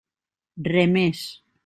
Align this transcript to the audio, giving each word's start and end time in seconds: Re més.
Re 0.69 0.85
més. 0.95 1.23